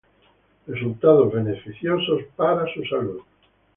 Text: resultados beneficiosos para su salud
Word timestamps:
resultados 0.65 1.31
beneficiosos 1.31 2.23
para 2.35 2.65
su 2.73 2.83
salud 2.85 3.21